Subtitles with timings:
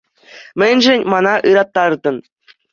[0.59, 2.17] Мӗншӗн мана ыраттаратӑн?